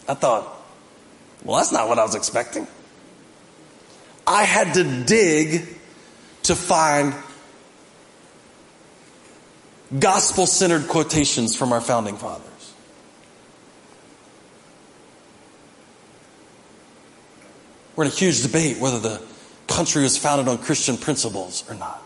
[0.10, 0.60] I thought,
[1.44, 2.66] well, that's not what I was expecting.
[4.26, 5.78] I had to dig
[6.44, 7.14] to find
[10.00, 12.74] gospel centered quotations from our founding fathers.
[17.96, 19.22] We're in a huge debate whether the
[19.68, 22.02] country was founded on Christian principles or not.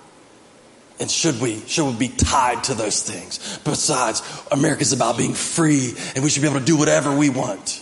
[0.99, 3.59] And should we, should we be tied to those things?
[3.63, 4.21] Besides,
[4.51, 7.81] America's about being free and we should be able to do whatever we want.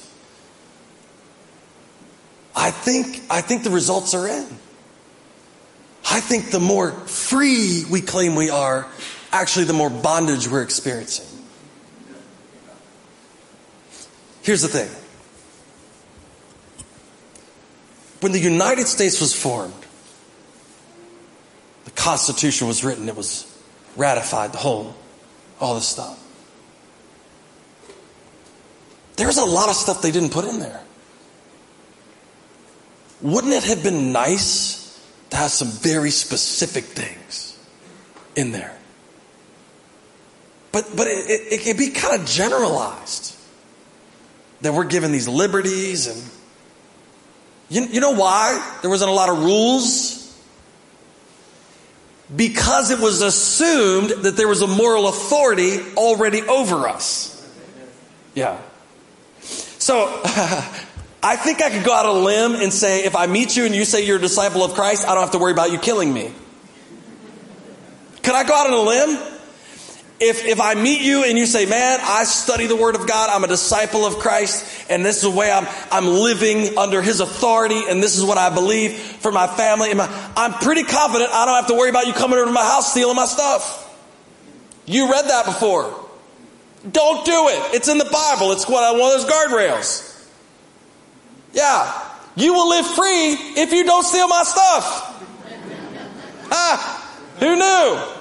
[2.55, 4.47] I think, I think the results are in.
[6.05, 8.87] I think the more free we claim we are,
[9.31, 11.25] actually, the more bondage we're experiencing.
[14.41, 14.89] Here's the thing
[18.19, 19.73] when the United States was formed,
[21.85, 23.45] the Constitution was written, it was
[23.97, 24.95] ratified, the whole,
[25.59, 26.19] all this stuff.
[29.15, 30.81] There's a lot of stuff they didn't put in there.
[33.21, 34.82] Wouldn't it have been nice
[35.33, 37.57] have some very specific things
[38.35, 38.75] in there?
[40.71, 43.37] But, but it, it, it can be kind of generalized
[44.61, 46.23] that we're given these liberties and
[47.69, 50.19] you, you know why there wasn't a lot of rules?
[52.35, 57.29] Because it was assumed that there was a moral authority already over us.
[58.35, 58.59] Yeah.
[59.41, 60.21] So,
[61.25, 63.65] I think I could go out on a limb and say, if I meet you
[63.65, 65.77] and you say you're a disciple of Christ, I don't have to worry about you
[65.77, 66.33] killing me.
[68.23, 69.29] Could I go out on a limb?
[70.19, 73.29] If, if I meet you and you say, man, I study the Word of God,
[73.29, 77.21] I'm a disciple of Christ, and this is the way I'm, I'm living under His
[77.21, 81.29] authority, and this is what I believe for my family, and my, I'm pretty confident
[81.31, 83.79] I don't have to worry about you coming over to my house stealing my stuff.
[84.85, 86.07] You read that before.
[86.89, 87.75] Don't do it.
[87.75, 88.51] It's in the Bible.
[88.51, 90.12] It's one of those guardrails.
[91.53, 92.09] Yeah.
[92.35, 95.09] You will live free if you don't steal my stuff.
[96.55, 98.13] Ah, who knew?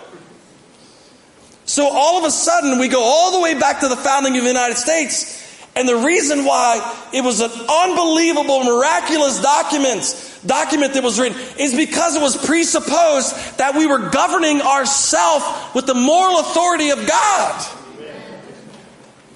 [1.66, 4.42] So all of a sudden, we go all the way back to the founding of
[4.42, 5.40] the United States.
[5.74, 11.74] And the reason why it was an unbelievable, miraculous document, document that was written is
[11.74, 17.81] because it was presupposed that we were governing ourselves with the moral authority of God.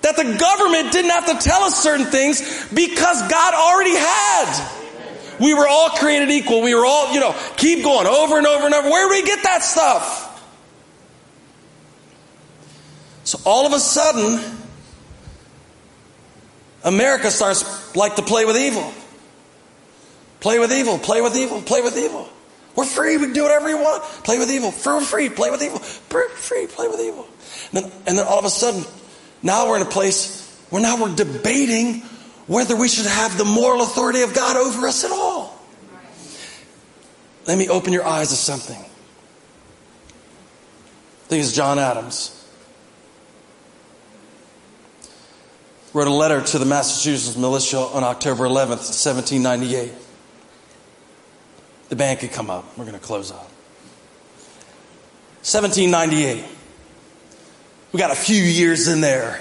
[0.06, 2.40] That the government didn't have to tell us certain things
[2.72, 4.70] because God already had.
[5.40, 6.62] We were all created equal.
[6.62, 8.88] We were all, you know, keep going over and over and over.
[8.88, 10.22] Where do we get that stuff?
[13.24, 14.40] So all of a sudden,
[16.84, 18.92] America starts like to play with evil.
[20.38, 22.28] Play with evil, play with evil, play with evil.
[22.76, 24.04] We're free, we can do whatever you want.
[24.22, 24.72] Play with evil.
[24.84, 25.80] We're free, play with evil.
[25.80, 27.26] Free, play with evil.
[27.72, 28.84] And then, and then all of a sudden,
[29.46, 32.00] now we're in a place where now we're debating
[32.46, 35.56] whether we should have the moral authority of God over us at all.
[37.46, 38.76] Let me open your eyes to something.
[38.76, 38.88] I
[41.28, 42.32] think it's John Adams.
[45.92, 49.92] Wrote a letter to the Massachusetts militia on October 11th, 1798.
[51.88, 52.76] The band could come up.
[52.76, 53.48] We're going to close up.
[55.42, 56.44] 1798.
[57.96, 59.40] We got a few years in there.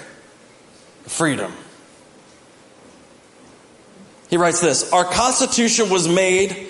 [1.08, 1.52] Freedom.
[4.30, 6.68] He writes this Our Constitution was made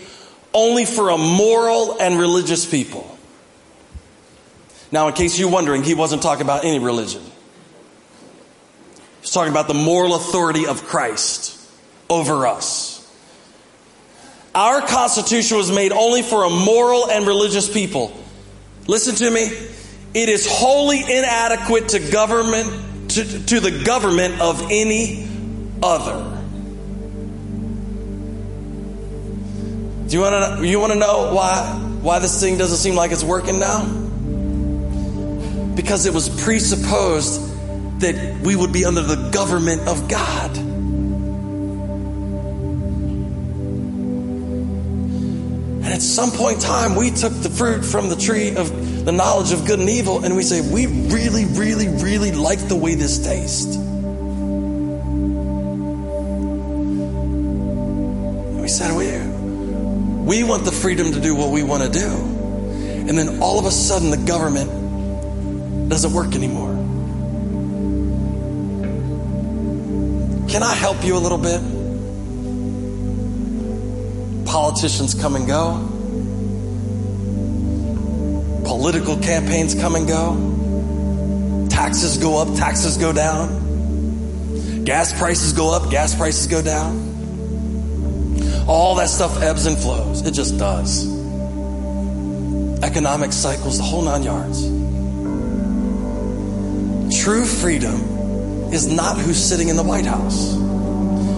[0.51, 3.15] only for a moral and religious people.
[4.91, 7.21] Now, in case you're wondering, he wasn't talking about any religion.
[9.21, 11.55] He's talking about the moral authority of Christ
[12.09, 12.93] over us.
[14.55, 18.11] Our Constitution was made only for a moral and religious people.
[18.87, 19.51] Listen to me.
[20.15, 25.27] It is wholly inadequate to government to, to the government of any
[25.83, 26.31] other.
[30.07, 31.57] Do you want to you want to know why
[32.01, 33.83] why this thing doesn't seem like it's working now?
[35.75, 37.41] Because it was presupposed
[37.99, 40.74] that we would be under the government of God.
[45.85, 49.11] And at some point in time, we took the fruit from the tree of the
[49.11, 52.95] knowledge of good and evil, and we say, we really, really, really like the way
[52.95, 53.75] this tastes.
[53.75, 53.83] And
[58.63, 59.05] we said, we,
[60.25, 62.09] we want the freedom to do what we want to do.
[63.07, 66.73] And then all of a sudden, the government doesn't work anymore.
[70.49, 71.74] Can I help you a little bit?
[74.45, 75.91] Politicians come and go.
[78.65, 81.67] Political campaigns come and go.
[81.69, 84.83] Taxes go up, taxes go down.
[84.85, 87.13] Gas prices go up, gas prices go down.
[88.67, 90.21] All that stuff ebbs and flows.
[90.25, 91.05] It just does.
[92.83, 94.61] Economic cycles, the whole nine yards.
[97.23, 97.95] True freedom
[98.73, 100.64] is not who's sitting in the White House.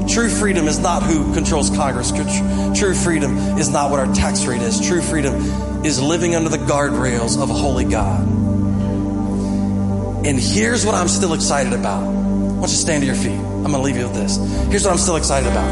[0.07, 2.11] True freedom is not who controls Congress.
[2.79, 4.79] True freedom is not what our tax rate is.
[4.85, 5.35] True freedom
[5.85, 8.27] is living under the guardrails of a holy God.
[10.25, 12.03] And here's what I'm still excited about.
[12.03, 13.37] I want you stand to your feet.
[13.37, 14.37] I'm going to leave you with this.
[14.69, 15.67] Here's what I'm still excited about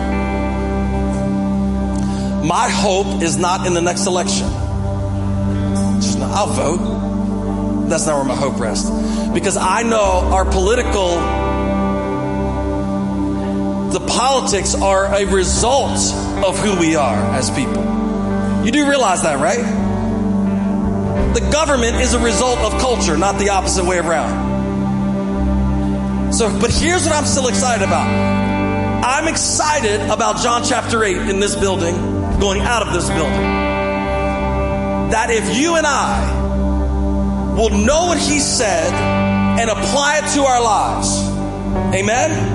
[2.45, 4.47] My hope is not in the next election.
[6.19, 7.89] Not, I'll vote.
[7.89, 8.89] That's not where my hope rests.
[9.31, 11.17] Because I know our political,
[13.95, 15.97] the politics are a result
[16.43, 17.81] of who we are as people.
[18.65, 19.63] You do realize that, right?
[21.33, 24.43] The government is a result of culture, not the opposite way around.
[26.33, 28.05] So, but here's what I'm still excited about.
[28.05, 31.95] I'm excited about John chapter 8 in this building,
[32.37, 33.43] going out of this building.
[35.11, 40.61] That if you and I will know what he said and apply it to our
[40.61, 41.17] lives,
[41.95, 42.54] amen?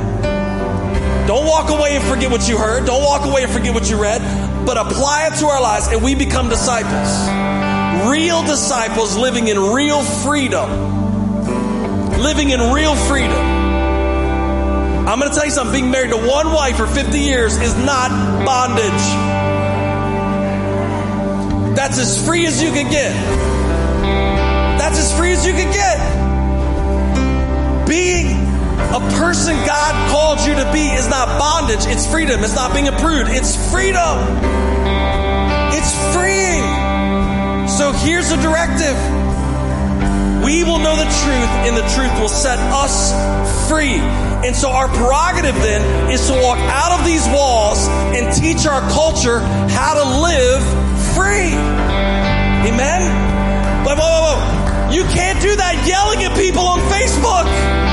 [1.26, 2.86] Don't walk away and forget what you heard.
[2.86, 4.20] Don't walk away and forget what you read,
[4.66, 7.40] but apply it to our lives and we become disciples
[8.08, 10.68] real disciples living in real freedom.
[12.18, 13.32] Living in real freedom.
[15.08, 17.76] I'm going to tell you something being married to one wife for 50 years is
[17.84, 18.10] not
[18.44, 18.84] bondage.
[21.76, 23.12] That's as free as you can get.
[24.78, 26.19] That's as free as you can get.
[28.90, 32.42] A person God called you to be is not bondage, it's freedom.
[32.42, 34.18] It's not being a prude, it's freedom.
[35.70, 36.66] It's freeing.
[37.70, 38.98] So here's a directive.
[40.42, 43.14] We will know the truth, and the truth will set us
[43.68, 43.94] free.
[44.42, 47.86] And so our prerogative then is to walk out of these walls
[48.16, 49.38] and teach our culture
[49.70, 50.62] how to live
[51.14, 51.54] free.
[52.66, 53.06] Amen?
[53.86, 54.90] Whoa, whoa, whoa, whoa.
[54.90, 57.89] You can't do that yelling at people on Facebook.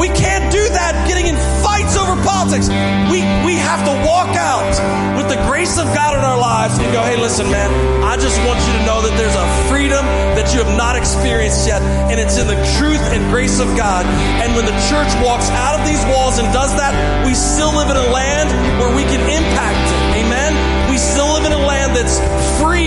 [0.00, 2.72] We can't do that getting in fights over politics.
[3.12, 4.72] We, we have to walk out
[5.12, 7.68] with the grace of God in our lives and go, hey, listen, man,
[8.00, 10.00] I just want you to know that there's a freedom
[10.40, 14.08] that you have not experienced yet, and it's in the truth and grace of God.
[14.40, 16.96] And when the church walks out of these walls and does that,
[17.28, 18.48] we still live in a land
[18.80, 20.24] where we can impact it.
[20.24, 20.56] Amen?
[20.88, 22.16] We still live in a land that's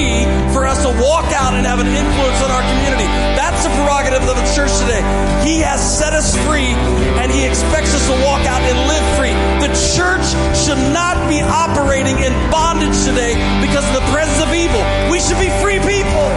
[0.04, 0.24] free
[0.54, 3.08] for us to walk out and have an influence on our community.
[3.40, 5.02] That's the prerogative of the church today.
[5.44, 6.76] He has set us free,
[7.20, 9.34] and He expects us to walk out and live free.
[9.64, 10.26] The church
[10.56, 14.84] should not be operating in bondage today because of the presence of evil.
[15.12, 16.28] We should be free people.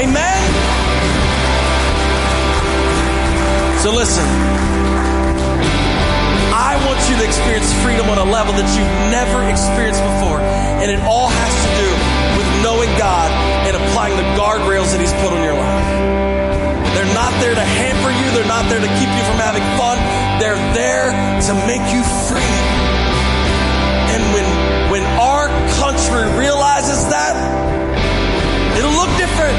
[0.00, 0.40] Amen?
[3.82, 4.24] So listen.
[6.54, 10.38] I want you to experience freedom on a level that you've never experienced before.
[10.38, 11.93] And it all has to do
[12.98, 13.30] God
[13.66, 15.90] and applying the guardrails that He's put on your life.
[16.94, 19.98] They're not there to hamper you, they're not there to keep you from having fun.
[20.38, 22.54] They're there to make you free.
[24.14, 24.46] And when
[24.90, 25.48] when our
[25.82, 27.34] country realizes that,
[28.78, 29.58] it'll look different.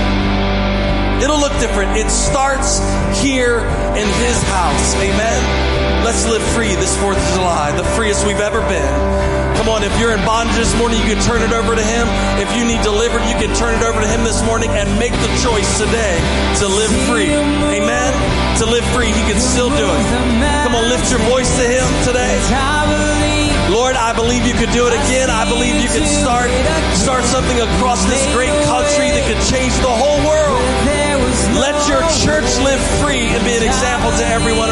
[1.22, 1.98] It'll look different.
[1.98, 2.80] It starts
[3.20, 3.60] here
[4.00, 4.96] in his house.
[4.96, 6.04] Amen.
[6.04, 9.45] Let's live free this 4th of July, the freest we've ever been.
[9.58, 12.06] Come on, if you're in bondage this morning, you can turn it over to Him.
[12.38, 15.14] If you need delivered, you can turn it over to Him this morning and make
[15.14, 16.20] the choice today
[16.62, 17.32] to live free.
[17.32, 18.12] Amen.
[18.60, 20.04] To live free, He can still do it.
[20.64, 22.36] Come on, lift your voice to Him today.
[23.72, 25.30] Lord, I believe you could do it again.
[25.30, 26.52] I believe you could start
[26.94, 30.62] start something across this great country that could change the whole world.
[31.58, 34.70] Let your church live free and be an example to everyone